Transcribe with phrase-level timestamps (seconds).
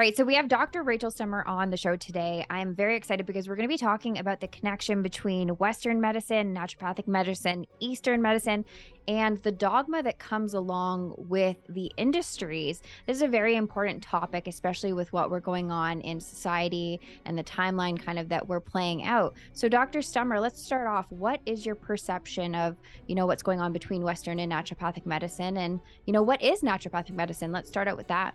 [0.00, 0.16] right.
[0.16, 0.82] So we have Dr.
[0.82, 2.46] Rachel Stummer on the show today.
[2.48, 6.54] I'm very excited because we're going to be talking about the connection between Western medicine,
[6.54, 8.64] naturopathic medicine, Eastern medicine,
[9.08, 12.80] and the dogma that comes along with the industries.
[13.06, 17.36] This is a very important topic, especially with what we're going on in society and
[17.36, 19.34] the timeline kind of that we're playing out.
[19.52, 20.00] So, Dr.
[20.00, 21.04] Stummer, let's start off.
[21.10, 25.58] What is your perception of, you know, what's going on between Western and naturopathic medicine?
[25.58, 27.52] And, you know, what is naturopathic medicine?
[27.52, 28.34] Let's start out with that.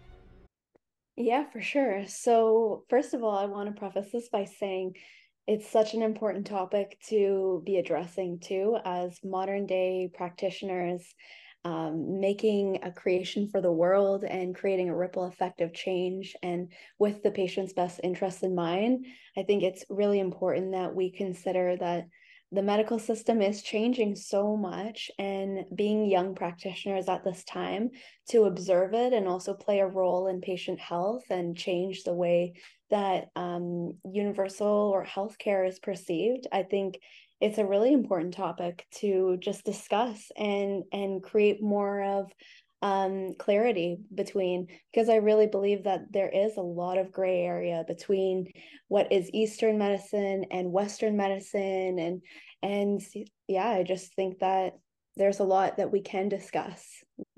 [1.18, 2.05] Yeah, for sure.
[2.08, 4.96] So, first of all, I want to preface this by saying
[5.48, 11.14] it's such an important topic to be addressing too, as modern day practitioners
[11.64, 16.72] um, making a creation for the world and creating a ripple effect of change and
[17.00, 19.06] with the patient's best interests in mind.
[19.38, 22.06] I think it's really important that we consider that
[22.52, 27.89] the medical system is changing so much and being young practitioners at this time
[28.30, 32.53] to observe it and also play a role in patient health and change the way
[32.92, 37.00] that um, universal or healthcare is perceived i think
[37.42, 42.31] it's a really important topic to just discuss and and create more of
[42.86, 47.83] um, clarity between because I really believe that there is a lot of gray area
[47.88, 48.52] between
[48.89, 52.22] what is Eastern medicine and Western medicine and
[52.61, 53.02] and
[53.47, 54.73] yeah, I just think that
[55.17, 56.86] there's a lot that we can discuss.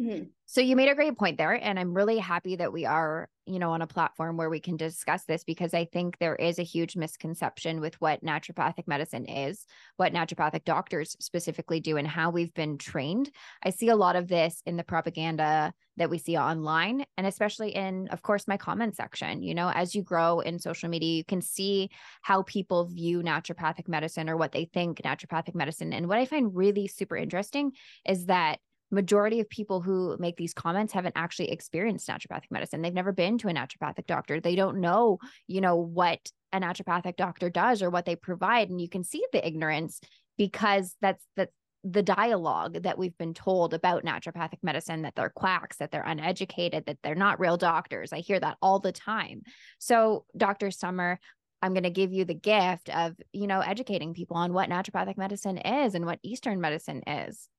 [0.02, 0.24] Mm-hmm.
[0.46, 1.54] So you made a great point there.
[1.54, 4.78] And I'm really happy that we are, you know, on a platform where we can
[4.78, 9.66] discuss this because I think there is a huge misconception with what naturopathic medicine is,
[9.98, 13.30] what naturopathic doctors specifically do, and how we've been trained.
[13.64, 17.76] I see a lot of this in the propaganda that we see online, and especially
[17.76, 19.44] in, of course, my comment section.
[19.44, 21.90] You know, as you grow in social media, you can see
[22.22, 25.94] how people view naturopathic medicine or what they think naturopathic medicine.
[25.94, 27.72] And what I find really super interesting
[28.06, 28.60] is that
[28.92, 32.82] majority of people who make these comments haven't actually experienced naturopathic medicine.
[32.82, 34.40] They've never been to a naturopathic doctor.
[34.40, 36.20] They don't know you know what
[36.54, 38.70] a naturopathic doctor does or what they provide.
[38.70, 40.00] And you can see the ignorance
[40.38, 41.52] because that's that's
[41.84, 46.86] the dialogue that we've been told about naturopathic medicine that they're quacks that they're uneducated
[46.86, 48.12] that they're not real doctors.
[48.12, 49.44] I hear that all the time.
[49.80, 51.20] So dr Stummer
[51.62, 55.18] i'm going to give you the gift of you know educating people on what naturopathic
[55.18, 57.50] medicine is and what eastern medicine is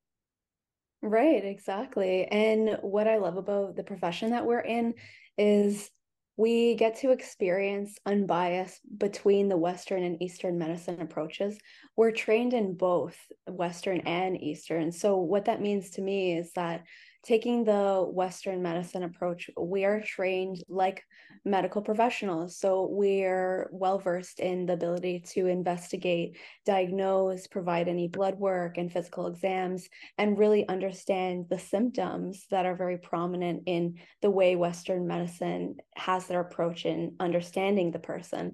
[1.03, 2.25] Right, exactly.
[2.27, 4.95] And what I love about the profession that we're in
[5.37, 5.91] is
[6.37, 11.59] we get to experience unbiased between the Western and Eastern medicine approaches.
[11.97, 13.17] We're trained in both
[13.47, 14.91] Western and Eastern.
[14.91, 16.85] So, what that means to me is that
[17.25, 21.03] taking the Western medicine approach, we are trained like
[21.45, 22.59] medical professionals.
[22.59, 28.93] So we're well versed in the ability to investigate, diagnose, provide any blood work and
[28.93, 35.07] physical exams, and really understand the symptoms that are very prominent in the way Western
[35.07, 38.53] medicine has their approach in understanding the person.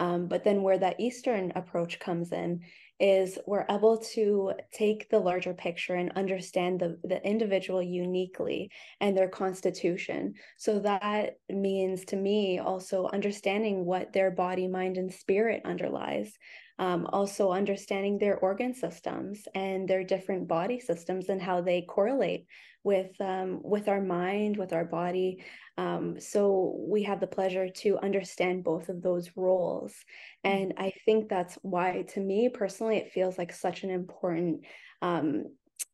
[0.00, 2.60] Um, but then where that Eastern approach comes in
[3.00, 9.16] is we're able to take the larger picture and understand the, the individual uniquely and
[9.16, 10.34] their constitution.
[10.58, 16.38] So that means to me also understanding what their body, mind, and spirit underlies.
[16.76, 22.46] Um, also understanding their organ systems and their different body systems and how they correlate
[22.82, 25.42] with um, with our mind, with our body.
[25.78, 29.92] Um, so we have the pleasure to understand both of those roles,
[30.44, 30.56] mm-hmm.
[30.56, 34.64] and I think that's why, to me personally, it feels like such an important
[35.00, 35.44] um,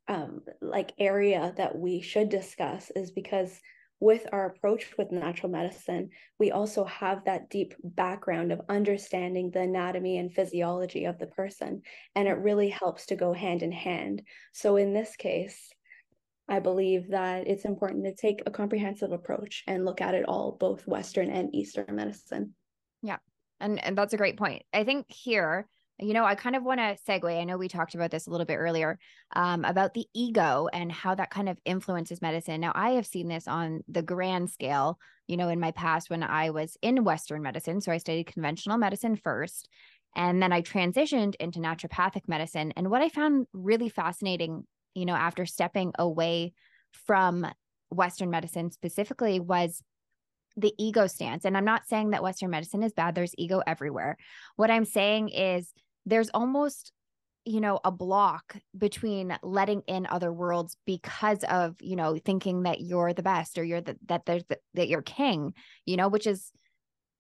[0.08, 3.60] um, like area that we should discuss is because
[4.00, 9.61] with our approach with natural medicine, we also have that deep background of understanding the
[9.61, 11.83] anatomy and physiology of the person.
[12.16, 14.22] And it really helps to go hand in hand.
[14.53, 15.71] So, in this case,
[16.49, 20.56] I believe that it's important to take a comprehensive approach and look at it all,
[20.59, 22.55] both Western and Eastern medicine.
[23.03, 23.19] Yeah.
[23.60, 24.65] And, and that's a great point.
[24.72, 25.69] I think here,
[26.00, 27.39] you know, I kind of want to segue.
[27.39, 28.98] I know we talked about this a little bit earlier
[29.34, 32.60] um, about the ego and how that kind of influences medicine.
[32.60, 36.22] Now, I have seen this on the grand scale, you know, in my past when
[36.22, 37.80] I was in Western medicine.
[37.80, 39.69] So I studied conventional medicine first.
[40.16, 42.72] And then I transitioned into naturopathic medicine.
[42.77, 44.65] And what I found really fascinating
[44.95, 46.53] you know, after stepping away
[46.92, 47.47] from
[47.91, 49.83] Western medicine specifically was
[50.57, 51.45] the ego stance.
[51.45, 54.16] And I'm not saying that Western medicine is bad, there's ego everywhere.
[54.57, 55.72] What I'm saying is
[56.06, 56.92] there's almost
[57.44, 62.80] you know a block between letting in other worlds because of you know thinking that
[62.80, 65.54] you're the best or you're the, that there's the, that you're king
[65.86, 66.52] you know which is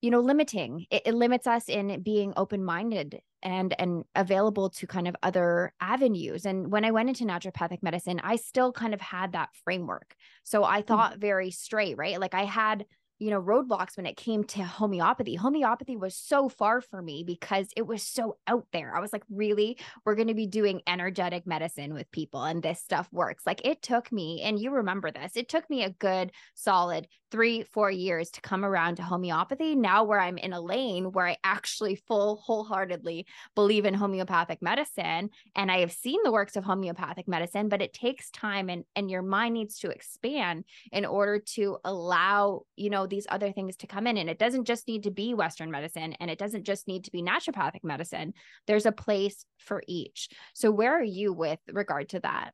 [0.02, 5.08] you know limiting it, it limits us in being open-minded and and available to kind
[5.08, 9.32] of other avenues and when i went into naturopathic medicine i still kind of had
[9.32, 10.86] that framework so i mm.
[10.86, 11.20] thought mm-hmm.
[11.20, 12.84] very straight right like i had
[13.20, 15.34] you know, roadblocks when it came to homeopathy.
[15.34, 18.96] Homeopathy was so far for me because it was so out there.
[18.96, 19.78] I was like, really?
[20.04, 23.44] We're going to be doing energetic medicine with people and this stuff works.
[23.46, 27.62] Like it took me, and you remember this, it took me a good solid three,
[27.62, 29.76] four years to come around to homeopathy.
[29.76, 35.30] Now, where I'm in a lane where I actually full wholeheartedly believe in homeopathic medicine
[35.54, 39.10] and I have seen the works of homeopathic medicine, but it takes time and, and
[39.10, 43.86] your mind needs to expand in order to allow, you know, these other things to
[43.86, 44.16] come in.
[44.16, 47.10] And it doesn't just need to be Western medicine and it doesn't just need to
[47.10, 48.32] be naturopathic medicine.
[48.66, 50.28] There's a place for each.
[50.54, 52.52] So, where are you with regard to that?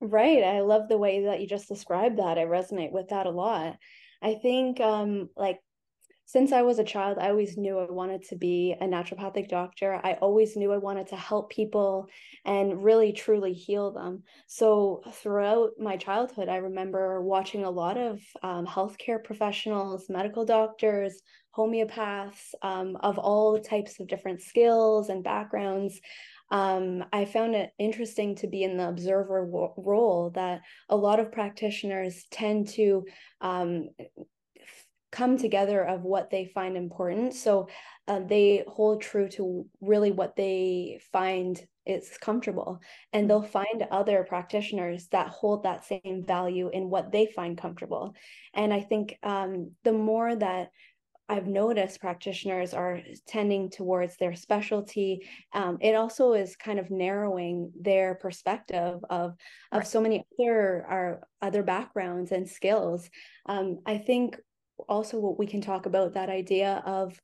[0.00, 0.44] Right.
[0.44, 2.38] I love the way that you just described that.
[2.38, 3.76] I resonate with that a lot.
[4.22, 5.58] I think um like
[6.28, 9.98] since I was a child, I always knew I wanted to be a naturopathic doctor.
[10.04, 12.06] I always knew I wanted to help people
[12.44, 14.24] and really truly heal them.
[14.46, 21.22] So, throughout my childhood, I remember watching a lot of um, healthcare professionals, medical doctors,
[21.56, 25.98] homeopaths um, of all types of different skills and backgrounds.
[26.50, 29.46] Um, I found it interesting to be in the observer
[29.78, 30.60] role that
[30.90, 33.04] a lot of practitioners tend to
[33.40, 33.88] um,
[35.10, 37.34] come together of what they find important.
[37.34, 37.68] So
[38.06, 42.80] uh, they hold true to really what they find is comfortable.
[43.12, 43.28] And mm.
[43.28, 48.14] they'll find other practitioners that hold that same value in what they find comfortable.
[48.54, 50.68] And I think um, the more that
[51.30, 55.28] I've noticed practitioners are tending towards their specialty.
[55.52, 59.34] Um, it also is kind of narrowing their perspective of
[59.70, 59.86] of right.
[59.86, 63.10] so many other our other backgrounds and skills.
[63.44, 64.38] Um, I think
[64.88, 67.20] also what we can talk about that idea of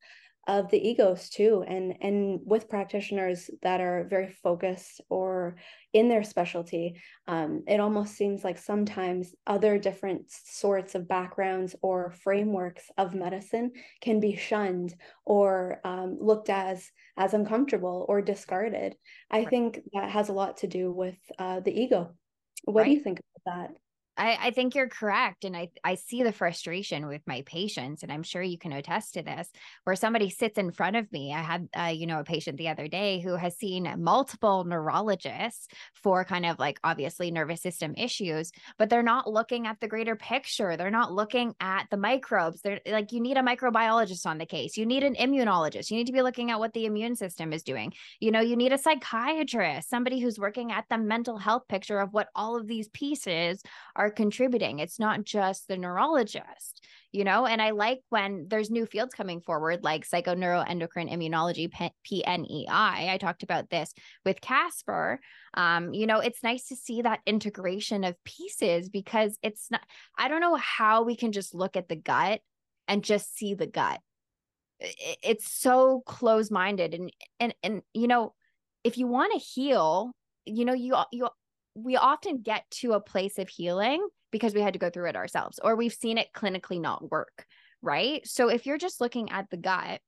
[0.47, 5.57] of the egos too and and with practitioners that are very focused or
[5.93, 12.11] in their specialty um, it almost seems like sometimes other different sorts of backgrounds or
[12.11, 18.95] frameworks of medicine can be shunned or um, looked as as uncomfortable or discarded
[19.31, 19.49] i right.
[19.49, 22.13] think that has a lot to do with uh, the ego
[22.65, 22.89] what right.
[22.89, 23.77] do you think about that
[24.17, 25.45] I, I think you're correct.
[25.45, 29.15] And I, I see the frustration with my patients, and I'm sure you can attest
[29.15, 29.51] to this,
[29.85, 31.33] where somebody sits in front of me.
[31.33, 35.67] I had, uh, you know, a patient the other day who has seen multiple neurologists
[35.95, 40.17] for kind of like obviously nervous system issues, but they're not looking at the greater
[40.17, 40.77] picture.
[40.77, 42.61] They're not looking at the microbes.
[42.61, 44.77] They're like, you need a microbiologist on the case.
[44.77, 45.91] You need an immunologist.
[45.91, 47.93] You need to be looking at what the immune system is doing.
[48.21, 52.13] You know, you need a psychiatrist, somebody who's working at the mental health picture of
[52.13, 53.63] what all of these pieces
[53.97, 54.79] are are contributing.
[54.79, 57.47] It's not just the neurologist, you know?
[57.47, 62.69] And I like when there's new fields coming forward, like psychoneuroendocrine immunology, PNEI.
[62.69, 63.93] I talked about this
[64.25, 65.21] with Casper.
[65.55, 69.81] Um, you know, it's nice to see that integration of pieces because it's not,
[70.19, 72.41] I don't know how we can just look at the gut
[72.87, 74.01] and just see the gut.
[74.79, 76.93] It's so close minded.
[76.93, 77.11] And,
[77.41, 78.35] and, and, you know,
[78.83, 80.13] if you want to heal,
[80.45, 81.29] you know, you, you
[81.75, 85.17] we often get to a place of healing because we had to go through it
[85.17, 87.47] ourselves or we've seen it clinically not work,
[87.83, 88.27] right?
[88.27, 90.01] So if you're just looking at the gut,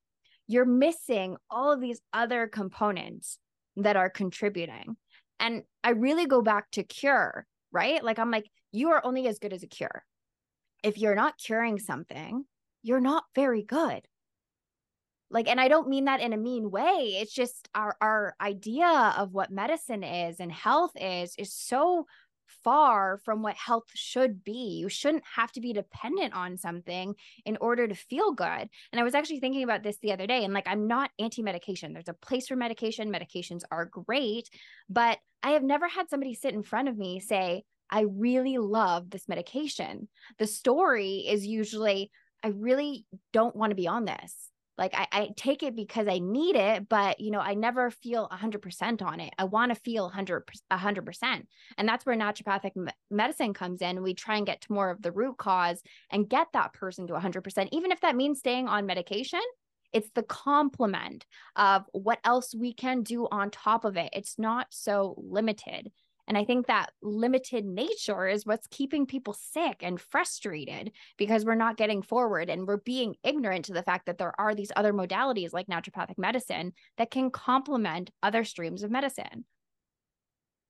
[0.47, 3.37] you're missing all of these other components
[3.77, 4.95] that are contributing.
[5.39, 8.03] And I really go back to cure, right?
[8.03, 10.03] Like I'm like, you are only as good as a cure.
[10.83, 12.45] If you're not curing something,
[12.81, 14.01] you're not very good
[15.29, 19.13] like and i don't mean that in a mean way it's just our our idea
[19.17, 22.05] of what medicine is and health is is so
[22.63, 24.79] far from what health should be.
[24.81, 27.15] You shouldn't have to be dependent on something
[27.45, 28.69] in order to feel good.
[28.91, 31.93] And i was actually thinking about this the other day and like i'm not anti-medication.
[31.93, 33.11] There's a place for medication.
[33.11, 34.49] Medications are great
[34.89, 39.09] but i have never had somebody sit in front of me say i really love
[39.09, 40.07] this medication.
[40.39, 42.11] The story is usually
[42.43, 46.19] i really don't want to be on this like I, I take it because I
[46.19, 49.33] need it, but you know, I never feel 100% on it.
[49.37, 51.43] I want to feel 100 100%.
[51.77, 52.71] And that's where naturopathic
[53.09, 54.03] medicine comes in.
[54.03, 55.81] We try and get to more of the root cause
[56.11, 59.41] and get that person to 100%, even if that means staying on medication.
[59.93, 64.09] It's the complement of what else we can do on top of it.
[64.13, 65.91] It's not so limited.
[66.27, 71.55] And I think that limited nature is what's keeping people sick and frustrated because we're
[71.55, 74.93] not getting forward and we're being ignorant to the fact that there are these other
[74.93, 79.45] modalities like naturopathic medicine that can complement other streams of medicine.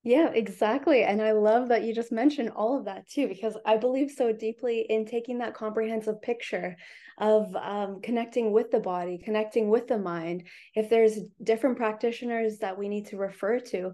[0.04, 1.02] Yeah, exactly.
[1.02, 4.32] And I love that you just mentioned all of that too, because I believe so
[4.32, 6.76] deeply in taking that comprehensive picture
[7.18, 10.46] of um, connecting with the body, connecting with the mind.
[10.74, 13.92] If there's different practitioners that we need to refer to,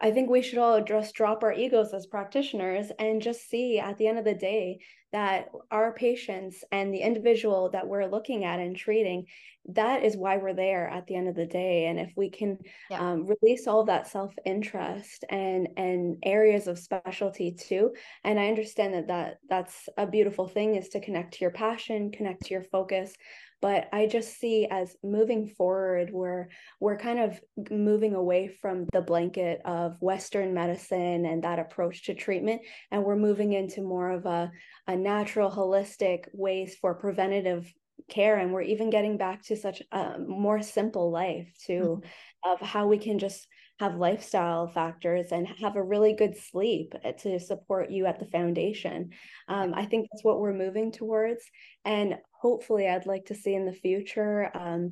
[0.00, 3.98] I think we should all just drop our egos as practitioners and just see at
[3.98, 4.80] the end of the day
[5.12, 9.26] that our patients and the individual that we're looking at and treating
[9.68, 12.58] that is why we're there at the end of the day and if we can
[12.90, 12.98] yeah.
[12.98, 17.92] um, release all that self-interest and and areas of specialty too
[18.24, 22.10] and i understand that that that's a beautiful thing is to connect to your passion
[22.10, 23.12] connect to your focus
[23.60, 26.48] but i just see as moving forward we're
[26.80, 27.38] we're kind of
[27.70, 33.16] moving away from the blanket of western medicine and that approach to treatment and we're
[33.16, 34.50] moving into more of a,
[34.88, 37.72] a natural holistic ways for preventative
[38.08, 42.52] care and we're even getting back to such a more simple life too mm-hmm.
[42.52, 43.46] of how we can just
[43.78, 48.26] have lifestyle factors and have a really good sleep eh, to support you at the
[48.26, 49.10] foundation
[49.48, 51.42] um, i think that's what we're moving towards
[51.84, 54.90] and hopefully i'd like to see in the future um,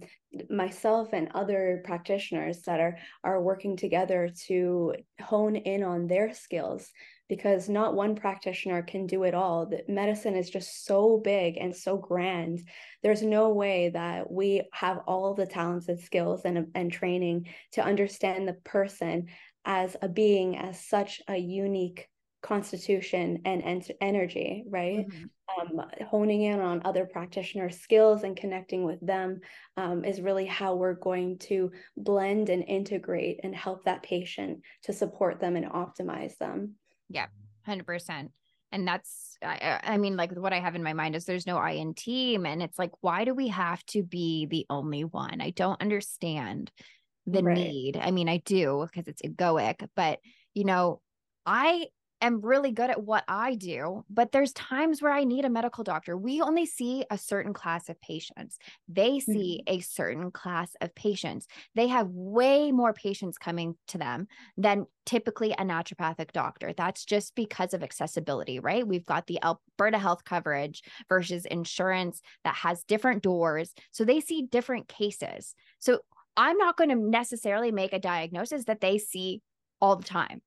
[0.48, 6.90] myself and other practitioners that are are working together to hone in on their skills
[7.28, 9.66] because not one practitioner can do it all.
[9.66, 12.66] That medicine is just so big and so grand.
[13.02, 17.84] There's no way that we have all the talents and skills and, and training to
[17.84, 19.26] understand the person
[19.64, 22.08] as a being as such a unique
[22.42, 25.06] constitution and, and energy, right?
[25.06, 25.24] Mm-hmm.
[25.58, 29.40] Um, honing in on other practitioner skills and connecting with them
[29.76, 34.92] um, is really how we're going to blend and integrate and help that patient to
[34.92, 36.74] support them and optimize them.
[37.08, 37.26] Yeah,
[37.66, 38.30] 100%.
[38.70, 41.56] And that's, I, I mean, like what I have in my mind is there's no
[41.56, 42.44] I in team.
[42.44, 45.40] And it's like, why do we have to be the only one?
[45.40, 46.70] I don't understand
[47.26, 47.56] the right.
[47.56, 47.96] need.
[47.96, 50.18] I mean, I do because it's egoic, but
[50.54, 51.00] you know,
[51.46, 51.86] I
[52.20, 55.84] am really good at what I do, but there's times where I need a medical
[55.84, 56.16] doctor.
[56.16, 58.58] We only see a certain class of patients.
[58.88, 59.78] They see mm-hmm.
[59.78, 61.46] a certain class of patients.
[61.74, 66.72] They have way more patients coming to them than typically a naturopathic doctor.
[66.76, 68.86] That's just because of accessibility, right?
[68.86, 73.72] We've got the Alberta health coverage versus insurance that has different doors.
[73.90, 75.54] So they see different cases.
[75.78, 76.00] So
[76.36, 79.42] I'm not going to necessarily make a diagnosis that they see
[79.80, 80.42] all the time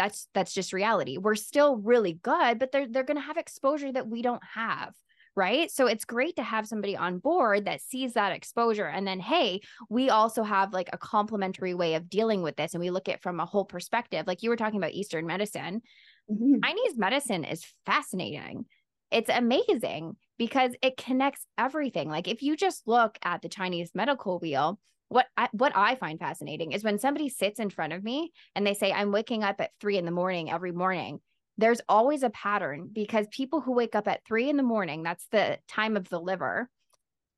[0.00, 1.18] that's that's just reality.
[1.18, 4.94] We're still really good but they're they're going to have exposure that we don't have
[5.36, 5.70] right?
[5.70, 8.86] So it's great to have somebody on board that sees that exposure.
[8.86, 12.80] And then hey we also have like a complementary way of dealing with this and
[12.80, 14.26] we look at from a whole perspective.
[14.26, 15.82] Like you were talking about eastern medicine.
[16.30, 16.60] Mm-hmm.
[16.64, 18.64] chinese medicine is fascinating.
[19.10, 22.08] It's amazing because it connects everything.
[22.08, 24.78] Like if you just look at the chinese medical wheel
[25.10, 28.66] what I, what I find fascinating is when somebody sits in front of me and
[28.66, 31.20] they say I'm waking up at three in the morning every morning.
[31.58, 35.26] There's always a pattern because people who wake up at three in the morning, that's
[35.32, 36.70] the time of the liver,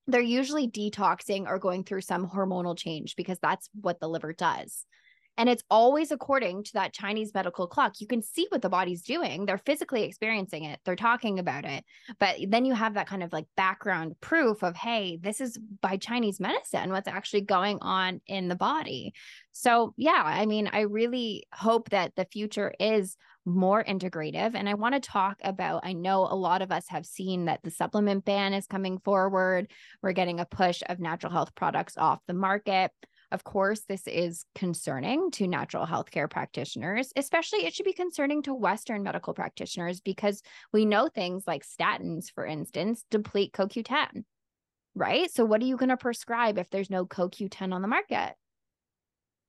[0.07, 4.85] they're usually detoxing or going through some hormonal change because that's what the liver does.
[5.39, 8.01] And it's always according to that Chinese medical clock.
[8.01, 9.47] You can see what the body's doing.
[9.47, 11.85] They're physically experiencing it, they're talking about it.
[12.19, 15.97] But then you have that kind of like background proof of, hey, this is by
[15.97, 19.15] Chinese medicine, what's actually going on in the body.
[19.53, 24.55] So, yeah, I mean, I really hope that the future is more integrative.
[24.55, 27.61] And I want to talk about I know a lot of us have seen that
[27.62, 29.71] the supplement ban is coming forward.
[30.03, 32.93] We're getting a push of natural health products off the market.
[33.33, 38.53] Of course, this is concerning to natural healthcare practitioners, especially it should be concerning to
[38.53, 44.25] Western medical practitioners because we know things like statins, for instance, deplete CoQ10,
[44.95, 45.31] right?
[45.31, 48.35] So, what are you going to prescribe if there's no CoQ10 on the market?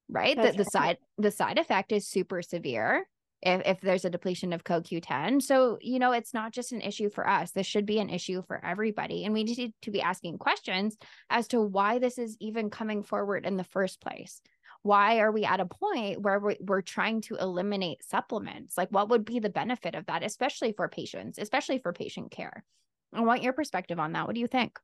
[0.10, 0.36] Right.
[0.36, 3.06] the, the side the side effect is super severe
[3.46, 5.42] if, if there's a depletion of CoQ10.
[5.42, 7.52] So, you know, it's not just an issue for us.
[7.52, 9.26] This should be an issue for everybody.
[9.26, 10.98] And we need to be asking questions
[11.30, 14.42] as to why this is even coming forward in the first place.
[14.82, 18.78] Why are we at a point where we're, trying to eliminate supplements?
[18.78, 22.66] Like, what would be the benefit of that, especially for patients, especially for patient care?
[23.14, 24.28] I want your perspective on that.
[24.28, 24.78] What do you think?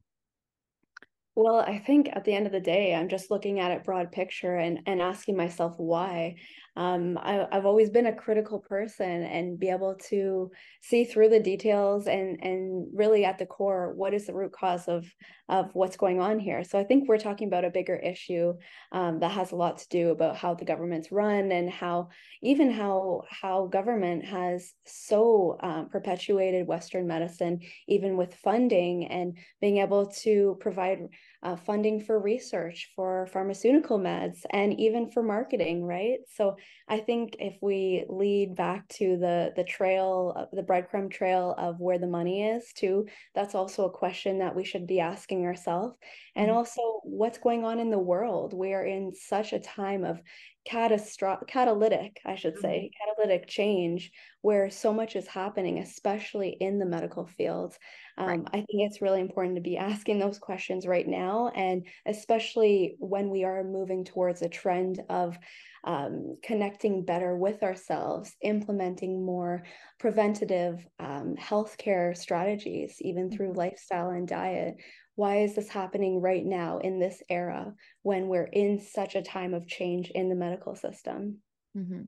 [1.41, 4.11] Well, I think at the end of the day, I'm just looking at it broad
[4.11, 6.35] picture and, and asking myself why
[6.75, 11.39] um, I, have always been a critical person and be able to see through the
[11.39, 15.05] details and and really at the core what is the root cause of
[15.49, 16.63] of what's going on here.
[16.63, 18.53] So I think we're talking about a bigger issue
[18.91, 22.09] um, that has a lot to do about how the government's run and how
[22.41, 29.79] even how how government has so um, perpetuated Western medicine, even with funding and being
[29.79, 30.99] able to provide
[31.41, 36.19] uh, funding for research, for pharmaceutical meds, and even for marketing, right?
[36.35, 41.79] So I think if we lead back to the the trail, the breadcrumb trail of
[41.79, 45.95] where the money is, too, that's also a question that we should be asking ourselves.
[46.35, 46.57] And mm-hmm.
[46.57, 48.53] also, what's going on in the world?
[48.53, 50.21] We are in such a time of
[50.65, 53.09] catastrophic catalytic i should say mm-hmm.
[53.09, 54.11] catalytic change
[54.41, 57.75] where so much is happening especially in the medical field
[58.17, 58.41] um, right.
[58.47, 63.29] i think it's really important to be asking those questions right now and especially when
[63.29, 65.37] we are moving towards a trend of
[65.83, 69.63] um, connecting better with ourselves implementing more
[69.99, 73.59] preventative um, healthcare strategies even through mm-hmm.
[73.59, 74.75] lifestyle and diet
[75.19, 79.53] why is this happening right now in this era when we're in such a time
[79.53, 81.39] of change in the medical system?
[81.77, 82.03] Mm-hmm.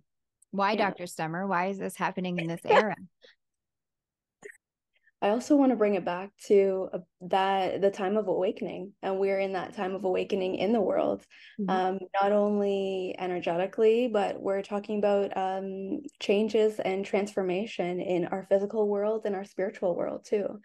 [0.51, 0.77] Why, yeah.
[0.77, 1.07] Dr.
[1.07, 1.45] Stummer?
[1.45, 2.95] Why is this happening in this era?
[5.21, 9.19] I also want to bring it back to uh, that the time of awakening, and
[9.19, 11.23] we're in that time of awakening in the world,
[11.59, 11.69] mm-hmm.
[11.69, 18.87] um, not only energetically, but we're talking about um, changes and transformation in our physical
[18.87, 20.59] world and our spiritual world too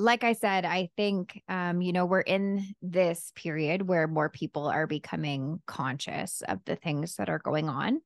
[0.00, 4.66] like I said, I think, um, you know, we're in this period where more people
[4.66, 8.00] are becoming conscious of the things that are going on,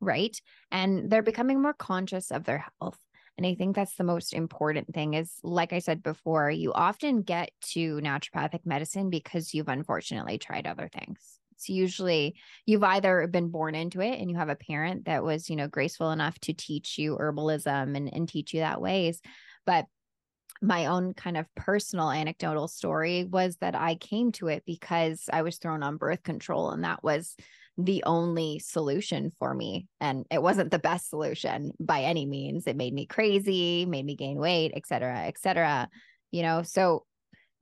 [0.00, 0.38] right?
[0.70, 2.98] And they're becoming more conscious of their health.
[3.38, 7.22] And I think that's the most important thing is, like I said before, you often
[7.22, 11.38] get to naturopathic medicine because you've unfortunately tried other things.
[11.52, 12.34] It's usually
[12.66, 15.68] you've either been born into it and you have a parent that was, you know,
[15.68, 19.20] graceful enough to teach you herbalism and, and teach you that ways.
[19.64, 19.86] But
[20.60, 25.42] my own kind of personal anecdotal story was that I came to it because I
[25.42, 27.36] was thrown on birth control and that was
[27.78, 32.76] the only solution for me and it wasn't the best solution by any means it
[32.76, 35.88] made me crazy made me gain weight et cetera et cetera
[36.32, 37.04] you know so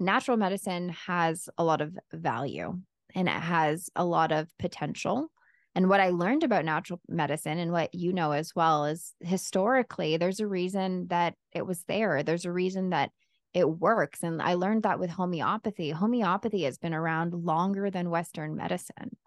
[0.00, 2.78] natural medicine has a lot of value
[3.14, 5.30] and it has a lot of potential
[5.74, 10.16] and what I learned about natural medicine and what you know as well is historically,
[10.16, 12.22] there's a reason that it was there.
[12.22, 13.10] There's a reason that
[13.52, 14.22] it works.
[14.22, 15.90] And I learned that with homeopathy.
[15.90, 19.18] Homeopathy has been around longer than Western medicine.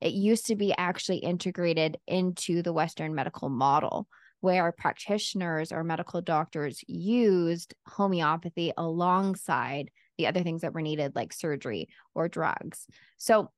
[0.00, 4.08] It used to be actually integrated into the Western medical model
[4.40, 11.32] where practitioners or medical doctors used homeopathy alongside the other things that were needed, like
[11.32, 12.86] surgery or drugs.
[13.16, 13.50] So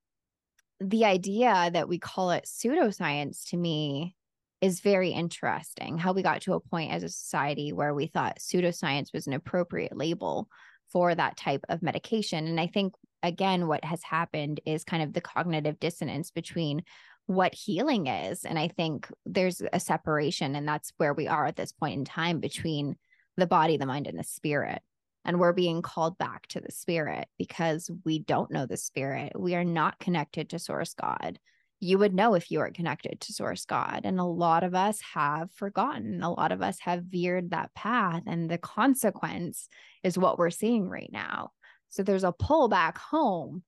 [0.80, 4.14] the idea that we call it pseudoscience to me
[4.60, 5.98] is very interesting.
[5.98, 9.32] How we got to a point as a society where we thought pseudoscience was an
[9.32, 10.48] appropriate label
[10.92, 12.46] for that type of medication.
[12.46, 12.94] And I think,
[13.26, 16.82] again, what has happened is kind of the cognitive dissonance between
[17.26, 18.44] what healing is.
[18.44, 22.04] And I think there's a separation, and that's where we are at this point in
[22.04, 22.96] time between
[23.36, 24.80] the body, the mind, and the spirit
[25.26, 29.32] and we're being called back to the spirit because we don't know the spirit.
[29.38, 31.40] We are not connected to source God.
[31.80, 34.02] You would know if you are connected to source God.
[34.04, 36.22] And a lot of us have forgotten.
[36.22, 38.22] A lot of us have veered that path.
[38.26, 39.68] And the consequence
[40.04, 41.50] is what we're seeing right now.
[41.88, 43.62] So there's a pull back home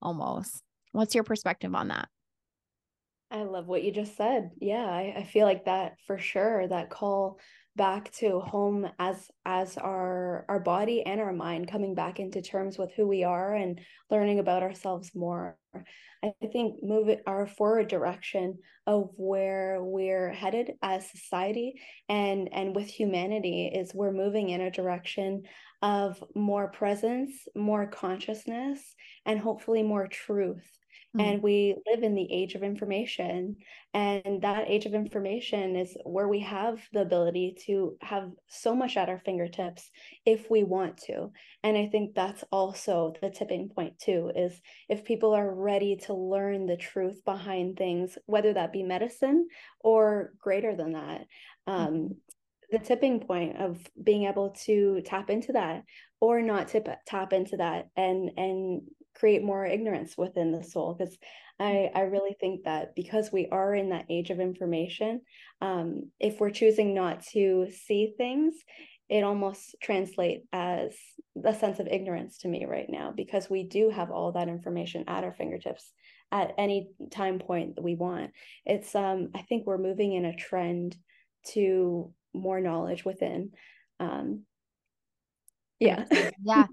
[0.00, 0.62] almost.
[0.92, 2.08] What's your perspective on that?
[3.30, 4.50] I love what you just said.
[4.58, 6.66] Yeah, I, I feel like that for sure.
[6.66, 7.38] That call
[7.78, 12.76] back to home as as our our body and our mind coming back into terms
[12.76, 15.56] with who we are and learning about ourselves more
[16.24, 22.74] i think move it our forward direction of where we're headed as society and and
[22.74, 25.44] with humanity is we're moving in a direction
[25.82, 28.94] of more presence more consciousness
[29.26, 30.78] and hopefully more truth
[31.16, 31.22] Mm.
[31.22, 33.56] And we live in the age of information.
[33.94, 38.96] And that age of information is where we have the ability to have so much
[38.96, 39.90] at our fingertips
[40.26, 41.32] if we want to.
[41.62, 46.14] And I think that's also the tipping point, too, is if people are ready to
[46.14, 49.48] learn the truth behind things, whether that be medicine
[49.80, 51.26] or greater than that.
[51.66, 52.12] Um, mm-hmm
[52.70, 55.84] the tipping point of being able to tap into that
[56.20, 58.82] or not tip tap into that and and
[59.14, 60.94] create more ignorance within the soul.
[60.94, 61.18] Because
[61.58, 65.22] I, I really think that because we are in that age of information
[65.60, 68.54] um, if we're choosing not to see things
[69.08, 70.94] it almost translates as
[71.42, 75.04] a sense of ignorance to me right now because we do have all that information
[75.08, 75.92] at our fingertips
[76.30, 78.30] at any time point that we want.
[78.66, 80.96] It's um i think we're moving in a trend
[81.52, 83.50] to more knowledge within
[84.00, 84.42] um
[85.80, 86.04] yeah
[86.44, 86.66] yeah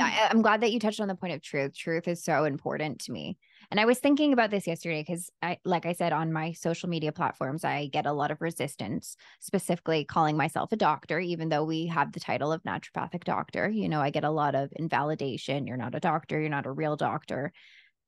[0.00, 1.74] I, am glad that you touched on the point of truth.
[1.76, 3.36] Truth is so important to me.
[3.70, 6.88] And I was thinking about this yesterday because I like I said on my social
[6.88, 11.64] media platforms, I get a lot of resistance, specifically calling myself a doctor, even though
[11.64, 13.68] we have the title of naturopathic doctor.
[13.68, 15.66] You know, I get a lot of invalidation.
[15.66, 17.52] You're not a doctor, you're not a real doctor.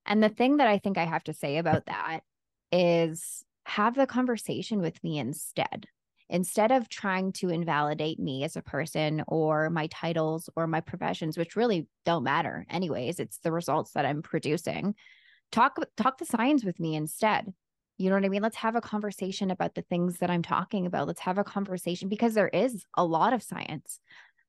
[0.07, 2.21] And the thing that I think I have to say about that
[2.71, 5.87] is have the conversation with me instead
[6.35, 11.39] instead of trying to invalidate me as a person or my titles or my professions
[11.39, 14.95] which really don't matter anyways it's the results that i'm producing
[15.55, 17.53] talk talk the science with me instead.
[17.97, 18.43] You know what i mean?
[18.43, 21.07] Let's have a conversation about the things that i'm talking about.
[21.07, 24.01] Let's have a conversation because there is a lot of science.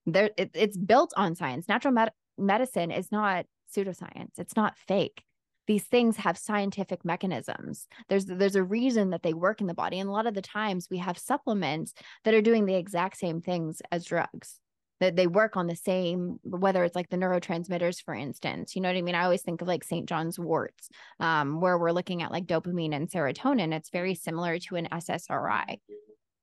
[0.05, 1.67] There it, it's built on science.
[1.67, 3.45] Natural med- medicine is not
[3.75, 4.39] pseudoscience.
[4.39, 5.23] It's not fake
[5.67, 7.87] these things have scientific mechanisms.
[8.09, 10.41] There's there's a reason that they work in the body and a lot of the
[10.41, 14.59] times we have supplements that are doing the exact same things as drugs
[15.01, 18.89] that they work on the same whether it's like the neurotransmitters for instance you know
[18.89, 19.15] what i mean?
[19.15, 22.95] I always think of like st john's worts um, where we're looking at like dopamine
[22.95, 23.73] and serotonin.
[23.73, 25.79] It's very similar to an ssri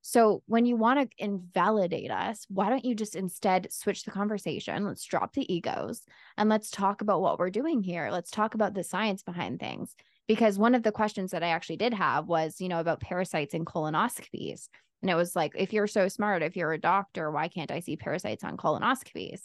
[0.03, 4.85] so when you want to invalidate us, why don't you just instead switch the conversation?
[4.85, 6.03] Let's drop the egos
[6.37, 8.11] and let's talk about what we're doing here.
[8.11, 9.95] Let's talk about the science behind things.
[10.27, 13.55] Because one of the questions that I actually did have was, you know, about parasites
[13.55, 14.69] and colonoscopies.
[15.03, 17.81] And it was like, if you're so smart, if you're a doctor, why can't I
[17.81, 19.43] see parasites on colonoscopies?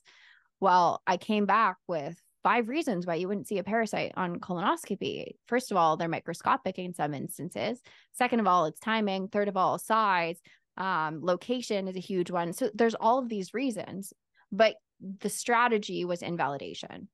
[0.59, 5.31] Well, I came back with five reasons why you wouldn't see a parasite on colonoscopy.
[5.47, 7.81] First of all, they're microscopic in some instances.
[8.13, 9.27] Second of all, it's timing.
[9.27, 10.39] Third of all, size.
[10.77, 12.53] Um, location is a huge one.
[12.53, 14.13] So there's all of these reasons,
[14.51, 14.75] but
[15.19, 17.09] the strategy was invalidation.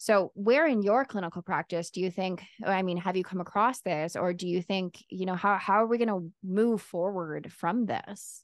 [0.00, 2.42] So, where in your clinical practice do you think?
[2.64, 5.74] I mean, have you come across this, or do you think, you know, how how
[5.74, 8.42] are we going to move forward from this?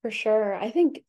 [0.00, 1.04] For sure, I think.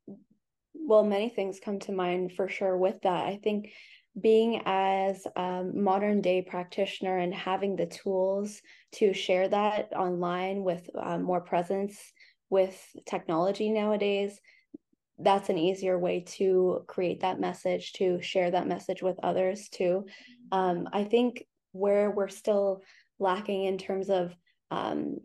[0.73, 3.25] Well, many things come to mind for sure with that.
[3.25, 3.71] I think
[4.19, 8.61] being as a modern day practitioner and having the tools
[8.93, 11.99] to share that online with um, more presence
[12.49, 14.39] with technology nowadays
[15.19, 20.05] that's an easier way to create that message to share that message with others too.
[20.51, 22.83] Um, i think where we're still
[23.19, 24.35] lacking in terms of
[24.71, 25.17] um,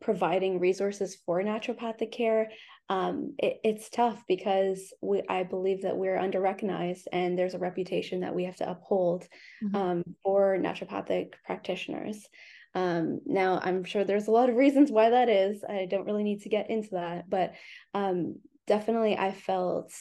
[0.00, 2.48] providing resources for naturopathic care
[2.88, 7.58] um, it, it's tough because we I believe that we're under recognized and there's a
[7.58, 9.26] reputation that we have to uphold
[9.64, 9.74] mm-hmm.
[9.74, 12.26] um, for naturopathic practitioners.
[12.74, 15.64] Um, now, I'm sure there's a lot of reasons why that is.
[15.66, 17.54] I don't really need to get into that, but
[17.94, 19.92] um, definitely I felt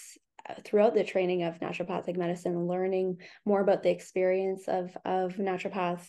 [0.50, 6.08] uh, throughout the training of naturopathic medicine, learning more about the experience of of naturopaths.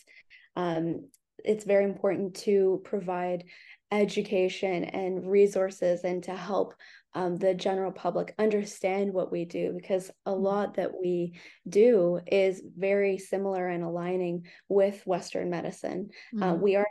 [0.56, 1.08] Um,
[1.44, 3.44] it's very important to provide
[3.90, 6.74] education and resources and to help
[7.14, 10.42] um, the general public understand what we do because a mm-hmm.
[10.42, 11.34] lot that we
[11.68, 16.08] do is very similar and aligning with Western medicine.
[16.34, 16.42] Uh, mm-hmm.
[16.42, 16.86] Uh, we are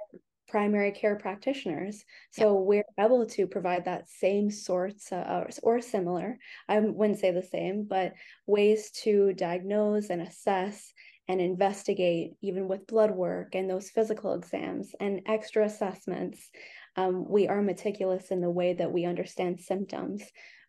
[0.47, 2.59] primary care practitioners, so yeah.
[2.59, 6.37] we're able to provide that same sorts uh, or similar,
[6.67, 8.13] I wouldn't say the same, but
[8.45, 10.93] ways to diagnose and assess
[11.31, 16.49] and investigate even with blood work and those physical exams and extra assessments.
[16.97, 20.23] Um, we are meticulous in the way that we understand symptoms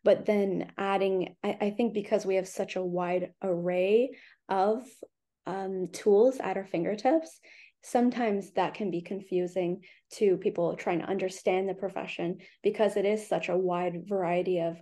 [0.05, 4.11] but then adding I, I think because we have such a wide array
[4.49, 4.85] of
[5.47, 7.41] um, tools at our fingertips
[7.85, 13.29] sometimes that can be confusing to people trying to understand the profession because it is
[13.29, 14.77] such a wide variety of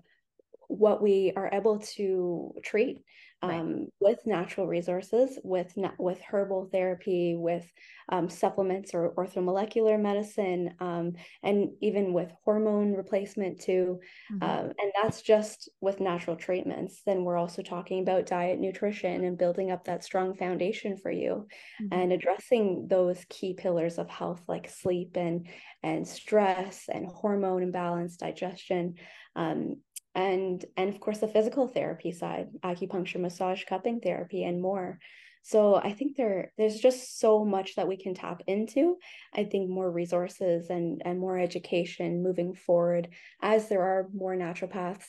[0.69, 3.03] what we are able to treat
[3.43, 3.87] um, right.
[4.01, 7.67] with natural resources, with with herbal therapy, with
[8.11, 14.01] um, supplements or orthomolecular medicine, um, and even with hormone replacement too.
[14.33, 14.43] Mm-hmm.
[14.43, 17.03] Um, and that's just with natural treatments.
[17.07, 21.47] Then we're also talking about diet, nutrition, and building up that strong foundation for you,
[21.81, 21.99] mm-hmm.
[21.99, 25.49] and addressing those key pillars of health like sleep and
[25.83, 28.97] and stress and hormone imbalance, digestion.
[29.37, 29.77] Um,
[30.15, 34.99] and and of course the physical therapy side acupuncture massage cupping therapy and more.
[35.43, 38.97] So i think there there's just so much that we can tap into.
[39.35, 43.09] I think more resources and and more education moving forward
[43.43, 45.07] as there are more naturopaths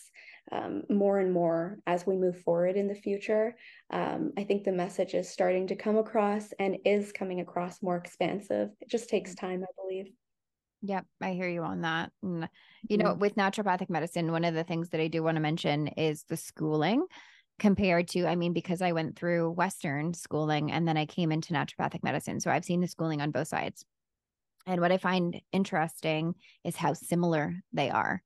[0.51, 3.55] um, more and more as we move forward in the future.
[3.91, 7.97] Um, i think the message is starting to come across and is coming across more
[7.97, 8.69] expansive.
[8.81, 10.11] It just takes time i believe
[10.83, 12.11] Yep, I hear you on that.
[12.23, 12.49] And,
[12.87, 13.19] you know, mm-hmm.
[13.19, 16.37] with naturopathic medicine, one of the things that I do want to mention is the
[16.37, 17.05] schooling
[17.59, 21.53] compared to, I mean, because I went through Western schooling and then I came into
[21.53, 22.39] naturopathic medicine.
[22.39, 23.85] So I've seen the schooling on both sides.
[24.65, 28.23] And what I find interesting is how similar they are.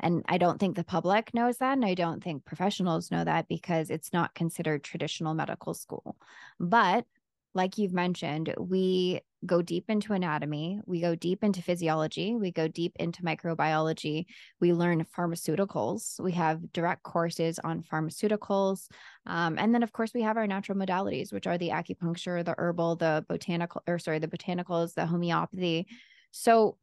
[0.00, 1.72] And I don't think the public knows that.
[1.72, 6.16] And I don't think professionals know that because it's not considered traditional medical school.
[6.60, 7.04] But
[7.58, 12.68] like you've mentioned, we go deep into anatomy, we go deep into physiology, we go
[12.68, 14.26] deep into microbiology,
[14.60, 18.86] we learn pharmaceuticals, we have direct courses on pharmaceuticals.
[19.26, 22.54] Um, and then, of course, we have our natural modalities, which are the acupuncture, the
[22.56, 25.88] herbal, the botanical, or sorry, the botanicals, the homeopathy.
[26.30, 26.78] So,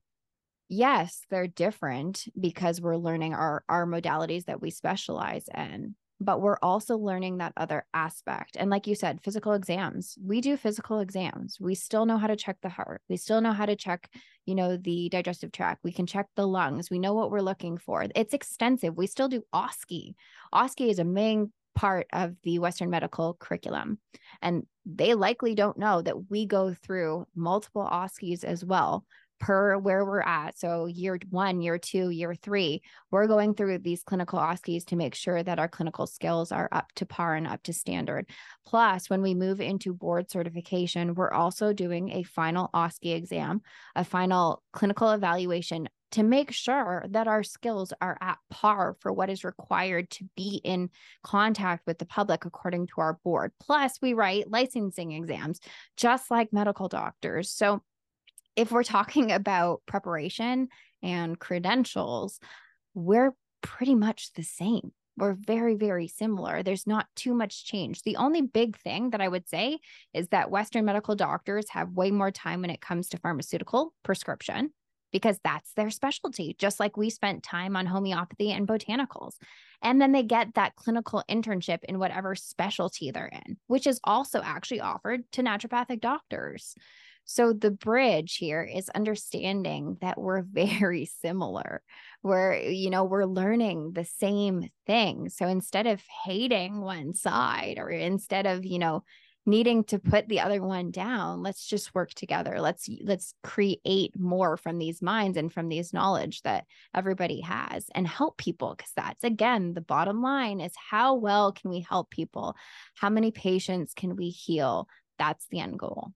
[0.68, 6.58] yes, they're different because we're learning our, our modalities that we specialize in but we're
[6.62, 8.56] also learning that other aspect.
[8.58, 11.58] And like you said, physical exams, we do physical exams.
[11.60, 13.02] We still know how to check the heart.
[13.10, 14.10] We still know how to check,
[14.46, 15.84] you know, the digestive tract.
[15.84, 16.90] We can check the lungs.
[16.90, 18.06] We know what we're looking for.
[18.16, 18.96] It's extensive.
[18.96, 20.16] We still do OSCE.
[20.54, 24.00] OSCE is a main part of the Western medical curriculum.
[24.42, 29.06] And they likely don't know that we go through multiple OSCEs as well
[29.40, 30.58] per where we're at.
[30.58, 35.16] So, year one, year two, year three, we're going through these clinical OSCEs to make
[35.16, 38.30] sure that our clinical skills are up to par and up to standard.
[38.66, 43.62] Plus, when we move into board certification, we're also doing a final OSCE exam,
[43.96, 49.30] a final clinical evaluation to make sure that our skills are at par for what
[49.30, 50.90] is required to be in
[51.24, 53.52] contact with the public according to our board.
[53.60, 55.60] Plus, we write licensing exams
[55.98, 57.52] just like medical doctors.
[57.52, 57.82] So,
[58.56, 60.70] if we're talking about preparation
[61.04, 62.40] and credentials,
[62.94, 64.92] we're pretty much the same.
[65.18, 66.62] We're very, very similar.
[66.62, 68.02] There's not too much change.
[68.02, 69.80] The only big thing that I would say
[70.14, 74.72] is that Western medical doctors have way more time when it comes to pharmaceutical prescription
[75.14, 79.36] because that's their specialty, just like we spent time on homeopathy and botanicals.
[79.82, 84.42] And then they get that clinical internship in whatever specialty they're in, which is also
[84.44, 86.76] actually offered to naturopathic doctors.
[87.26, 91.82] So the bridge here is understanding that we're very similar.
[92.24, 95.30] We're, you know, we're learning the same thing.
[95.30, 99.04] So instead of hating one side or instead of, you know,
[99.48, 102.60] needing to put the other one down, let's just work together.
[102.60, 108.08] Let's let's create more from these minds and from these knowledge that everybody has and
[108.08, 112.56] help people because that's again the bottom line is how well can we help people?
[112.96, 114.88] How many patients can we heal?
[115.20, 116.12] That's the end goal.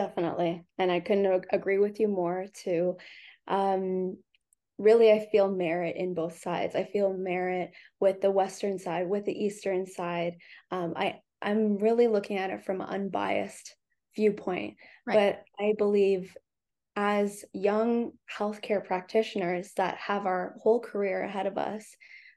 [0.00, 0.64] Definitely.
[0.78, 2.96] And I couldn't agree with you more too.
[3.46, 4.16] Um,
[4.78, 6.74] really, I feel merit in both sides.
[6.74, 10.36] I feel merit with the Western side, with the Eastern side.
[10.70, 13.76] Um, I, I'm really looking at it from an unbiased
[14.16, 14.76] viewpoint.
[15.06, 15.36] Right.
[15.58, 16.34] But I believe
[16.96, 21.84] as young healthcare practitioners that have our whole career ahead of us,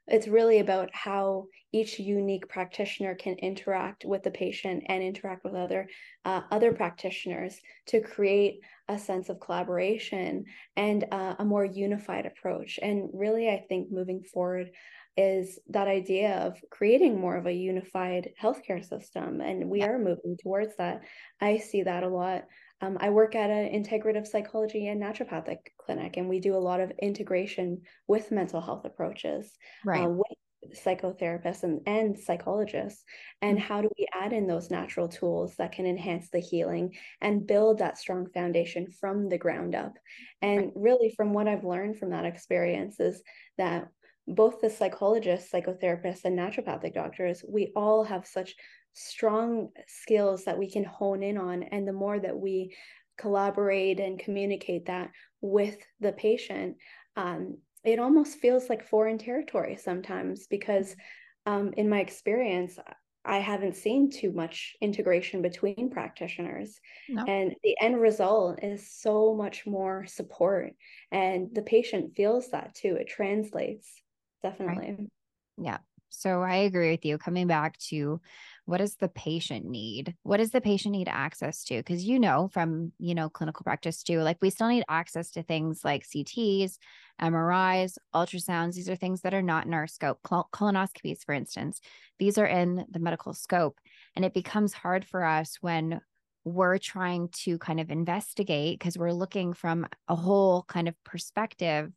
[0.08, 5.56] it's really about how each unique practitioner can interact with the patient and interact with
[5.56, 5.88] other
[6.26, 12.80] uh, other practitioners to create a sense of collaboration and uh, a more unified approach
[12.82, 14.70] and really i think moving forward
[15.16, 19.88] is that idea of creating more of a unified healthcare system and we yeah.
[19.88, 21.02] are moving towards that
[21.39, 22.44] i see that a lot
[22.84, 26.82] um, I work at an integrative psychology and naturopathic clinic, and we do a lot
[26.82, 29.52] of integration with mental health approaches,
[29.88, 30.06] uh, right.
[30.06, 33.04] Uh, with psychotherapists and, and psychologists.
[33.41, 33.67] And mm-hmm.
[33.67, 37.80] how do we add in those natural tools that can enhance the healing and build
[37.80, 39.93] that strong foundation from the ground up?
[40.41, 40.72] And right.
[40.76, 43.22] really, from what I've learned from that experience, is
[43.58, 43.88] that
[44.28, 48.56] both the psychologists, psychotherapists, and naturopathic doctors, we all have such
[48.93, 51.63] strong skills that we can hone in on.
[51.63, 52.75] And the more that we
[53.17, 56.77] collaborate and communicate that with the patient,
[57.15, 60.95] um, it almost feels like foreign territory sometimes because,
[61.45, 62.79] um, in my experience,
[63.25, 66.79] I haven't seen too much integration between practitioners.
[67.08, 67.27] No.
[67.27, 70.73] And the end result is so much more support.
[71.12, 72.95] And the patient feels that too.
[72.95, 74.01] It translates
[74.41, 74.97] definitely.
[74.97, 75.10] Right.
[75.58, 75.79] Yeah.
[76.15, 77.17] So I agree with you.
[77.17, 78.21] Coming back to
[78.65, 80.15] what does the patient need?
[80.23, 81.78] What does the patient need access to?
[81.78, 85.43] Because you know from you know clinical practice too like we still need access to
[85.43, 86.78] things like cts
[87.21, 88.76] mris ultrasounds.
[88.76, 90.19] These are things that are not in our scope.
[90.23, 91.82] Col- colonoscopies for instance
[92.19, 93.80] these are in the medical scope.
[94.15, 95.99] And it becomes hard for us when
[96.45, 101.91] we're trying to kind of investigate because we're looking from a whole kind of perspective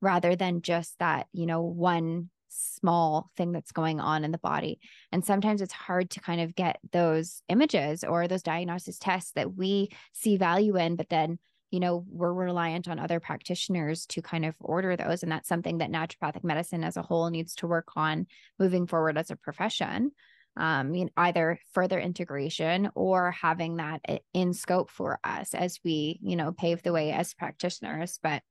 [0.00, 4.80] rather than just that you know one small thing that's going on in the body.
[5.12, 9.54] And sometimes it's hard to kind of get those images or those diagnosis tests that
[9.54, 11.38] we see value in, but then
[11.70, 15.22] you know we're reliant on other practitioners to kind of order those.
[15.22, 18.26] And that's something that naturopathic medicine as a whole needs to work on
[18.58, 20.10] moving forward as a profession.
[20.56, 24.00] Um, you know, either further integration or having that
[24.34, 28.18] in scope for us as we you know pave the way as practitioners.
[28.22, 28.42] But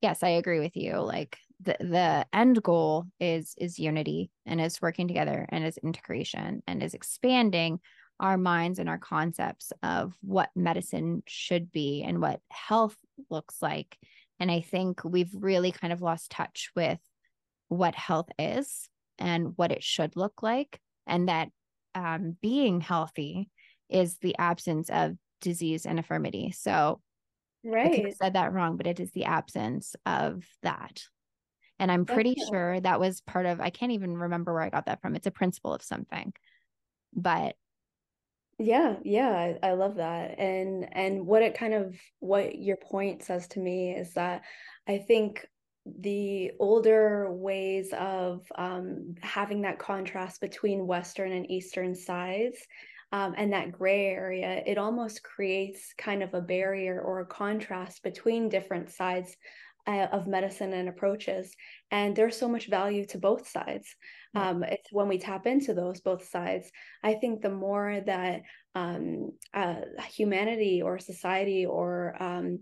[0.00, 0.98] yes i agree with you.
[0.98, 6.62] Like the the end goal is is unity and is working together and is integration
[6.66, 7.80] and is expanding
[8.20, 12.96] our minds and our concepts of what medicine should be and what health
[13.30, 13.96] looks like.
[14.40, 16.98] And I think we've really kind of lost touch with
[17.68, 20.80] what health is and what it should look like.
[21.06, 21.48] And that
[21.94, 23.50] um, being healthy
[23.88, 26.52] is the absence of disease and infirmity.
[26.52, 27.00] So
[27.64, 28.06] right.
[28.06, 31.02] I said that wrong, but it is the absence of that.
[31.78, 32.58] And I'm pretty Definitely.
[32.58, 35.14] sure that was part of, I can't even remember where I got that from.
[35.14, 36.32] It's a principle of something.
[37.14, 37.56] But
[38.58, 40.38] yeah, yeah, I, I love that.
[40.38, 44.42] And and what it kind of what your point says to me is that
[44.88, 45.46] I think
[45.86, 52.58] the older ways of um, having that contrast between Western and Eastern sides
[53.12, 58.02] um, and that gray area, it almost creates kind of a barrier or a contrast
[58.02, 59.34] between different sides
[59.88, 61.56] uh, of medicine and approaches.
[61.90, 63.86] And there's so much value to both sides.
[64.34, 66.70] Um, it's when we tap into those both sides.
[67.02, 68.42] I think the more that
[68.74, 69.76] um, uh,
[70.10, 72.60] humanity or society or um,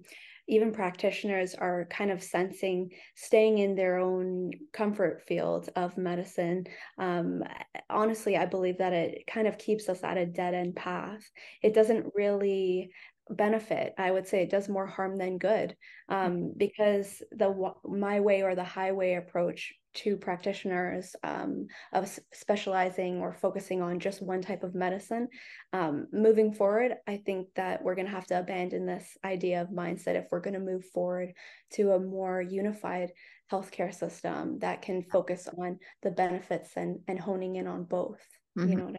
[0.48, 6.64] even practitioners are kind of sensing staying in their own comfort field of medicine
[6.98, 7.42] um,
[7.90, 11.28] honestly i believe that it kind of keeps us at a dead end path
[11.62, 12.90] it doesn't really
[13.30, 15.76] benefit i would say it does more harm than good
[16.08, 23.32] um, because the my way or the highway approach to practitioners um, of specializing or
[23.32, 25.26] focusing on just one type of medicine
[25.72, 29.68] um, moving forward i think that we're going to have to abandon this idea of
[29.68, 31.32] mindset if we're going to move forward
[31.72, 33.10] to a more unified
[33.50, 38.20] healthcare system that can focus on the benefits and and honing in on both
[38.56, 38.70] mm-hmm.
[38.70, 38.92] you know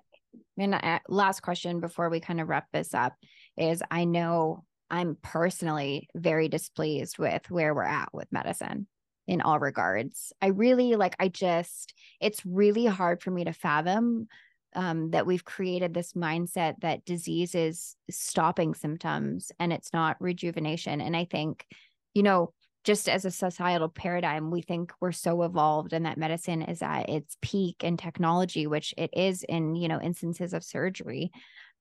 [0.57, 3.13] and uh, last question before we kind of wrap this up
[3.57, 8.87] is I know I'm personally very displeased with where we're at with medicine
[9.27, 10.31] in all regards.
[10.41, 14.27] I really like, I just, it's really hard for me to fathom
[14.75, 21.01] um, that we've created this mindset that disease is stopping symptoms and it's not rejuvenation.
[21.01, 21.65] And I think,
[22.13, 26.61] you know, just as a societal paradigm, we think we're so evolved and that medicine
[26.61, 31.31] is at its peak in technology, which it is in, you know, instances of surgery.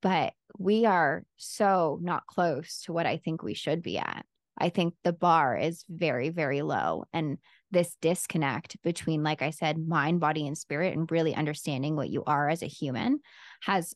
[0.06, 4.24] But we are so not close to what I think we should be at.
[4.56, 7.06] I think the bar is very, very low.
[7.12, 7.38] And
[7.72, 12.22] this disconnect between, like I said, mind, body, and spirit, and really understanding what you
[12.24, 13.18] are as a human
[13.62, 13.94] has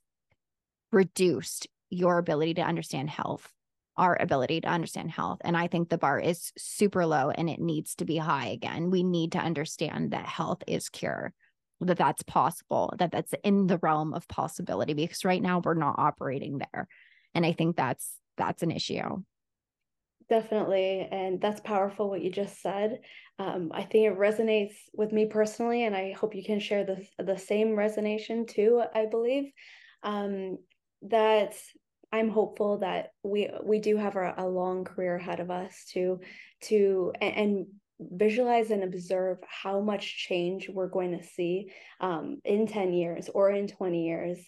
[0.90, 3.48] reduced your ability to understand health
[3.96, 5.38] our ability to understand health.
[5.42, 8.90] And I think the bar is super low and it needs to be high again.
[8.90, 11.34] We need to understand that health is cure,
[11.80, 15.98] that that's possible, that that's in the realm of possibility because right now we're not
[15.98, 16.88] operating there.
[17.34, 19.22] And I think that's that's an issue.
[20.28, 21.08] Definitely.
[21.10, 23.00] And that's powerful what you just said.
[23.38, 27.04] Um, I think it resonates with me personally, and I hope you can share the,
[27.18, 29.50] the same resonation too, I believe.
[30.04, 30.58] Um,
[31.02, 31.54] that
[32.12, 36.20] I'm hopeful that we we do have a, a long career ahead of us to
[36.62, 37.66] to and, and
[38.00, 43.50] visualize and observe how much change we're going to see um, in 10 years or
[43.50, 44.38] in 20 years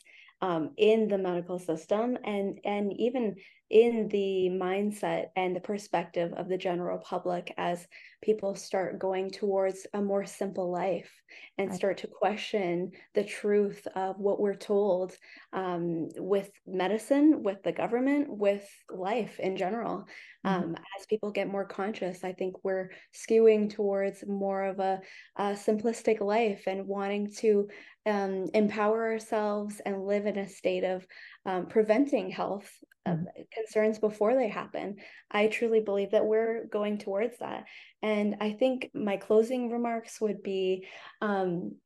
[0.41, 3.37] um, in the medical system and and even
[3.73, 7.89] in the mindset and the perspective of the general public as
[8.21, 11.11] people start going towards a more simple life
[11.57, 15.17] and start to question the truth of what we're told
[15.55, 20.05] um, with medicine, with the government, with life in general.
[20.45, 20.65] Mm-hmm.
[20.65, 25.01] Um, as people get more conscious, I think we're skewing towards more of a,
[25.37, 27.69] a simplistic life and wanting to
[28.07, 31.07] um, empower ourselves and live in a state of
[31.47, 32.71] um, preventing health
[33.07, 33.25] mm-hmm.
[33.53, 34.97] concerns before they happen.
[35.31, 37.65] I truly believe that we're going towards that.
[38.03, 40.87] And I think my closing remarks would be
[41.21, 41.77] um,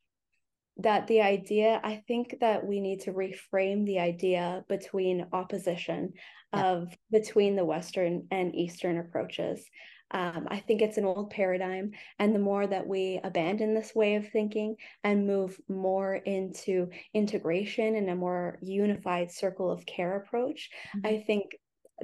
[0.79, 6.13] that the idea, I think that we need to reframe the idea between opposition
[6.55, 6.67] yeah.
[6.67, 9.65] of between the Western and Eastern approaches.
[10.11, 11.93] Um, I think it's an old paradigm.
[12.19, 17.97] And the more that we abandon this way of thinking and move more into integration
[17.97, 21.07] and a more unified circle of care approach, mm-hmm.
[21.07, 21.51] I think